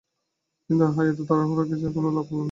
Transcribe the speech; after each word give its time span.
কিন্তু 0.65 0.85
হায়! 0.87 1.09
এত 1.11 1.19
তাড়াহুড়া 1.29 1.55
করে 1.59 1.75
এসেও 1.75 1.91
কোন 1.95 2.05
লাভ 2.07 2.25
হল 2.25 2.35
না। 2.35 2.39